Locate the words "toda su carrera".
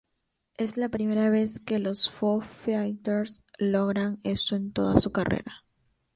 4.73-5.63